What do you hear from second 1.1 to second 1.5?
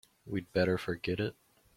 it.